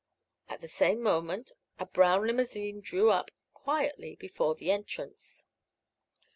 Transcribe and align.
At 0.49 0.61
the 0.61 0.67
same 0.67 0.99
moment 1.03 1.51
a 1.77 1.85
brown 1.85 2.25
limousine 2.25 2.81
drew 2.81 3.11
up 3.11 3.29
quietly 3.53 4.15
before 4.15 4.55
the 4.55 4.71
entrance. 4.71 5.45